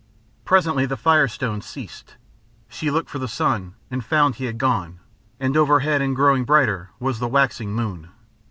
[0.45, 2.15] Presently the firestone ceased.
[2.67, 4.99] She looked for the sun and found he had gone,
[5.39, 8.09] and overhead and growing brighter was the waxing moon.